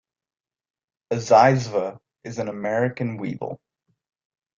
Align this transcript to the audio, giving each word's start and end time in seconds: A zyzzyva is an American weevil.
A 1.11 1.17
zyzzyva 1.17 1.99
is 2.23 2.39
an 2.39 2.47
American 2.47 3.17
weevil. 3.17 3.59